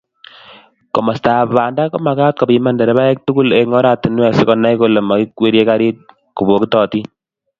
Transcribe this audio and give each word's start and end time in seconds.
Komostab 0.95 1.45
banda 1.57 1.83
komagat 1.93 2.33
kopiman 2.39 2.73
nderebaek 2.75 3.17
tugul 3.25 3.49
eng 3.59 3.71
oratinwek 3.79 4.33
si 4.35 4.43
konai 4.49 4.75
kole 4.79 4.99
maikwerie 5.07 5.63
garit 5.69 5.97
kobokitotin 6.35 7.05